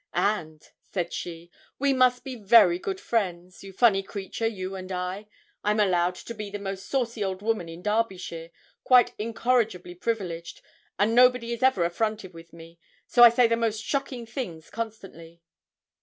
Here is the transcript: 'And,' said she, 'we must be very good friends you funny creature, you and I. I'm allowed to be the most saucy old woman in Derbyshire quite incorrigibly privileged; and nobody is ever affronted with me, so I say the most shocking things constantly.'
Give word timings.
'And,' 0.15 0.67
said 0.81 1.13
she, 1.13 1.51
'we 1.77 1.93
must 1.93 2.23
be 2.23 2.35
very 2.35 2.79
good 2.79 2.99
friends 2.99 3.63
you 3.63 3.71
funny 3.71 4.01
creature, 4.01 4.47
you 4.47 4.75
and 4.75 4.91
I. 4.91 5.27
I'm 5.63 5.79
allowed 5.79 6.15
to 6.15 6.33
be 6.33 6.49
the 6.49 6.57
most 6.57 6.87
saucy 6.87 7.23
old 7.23 7.43
woman 7.43 7.69
in 7.69 7.83
Derbyshire 7.83 8.49
quite 8.83 9.13
incorrigibly 9.19 9.93
privileged; 9.93 10.63
and 10.97 11.13
nobody 11.13 11.53
is 11.53 11.61
ever 11.61 11.83
affronted 11.85 12.33
with 12.33 12.51
me, 12.51 12.79
so 13.05 13.21
I 13.23 13.29
say 13.29 13.45
the 13.45 13.55
most 13.55 13.83
shocking 13.83 14.25
things 14.25 14.71
constantly.' 14.71 15.43